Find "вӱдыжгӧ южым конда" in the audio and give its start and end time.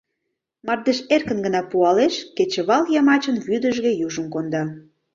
3.47-4.63